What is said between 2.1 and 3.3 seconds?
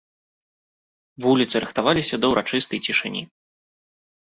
да ўрачыстай цішыні.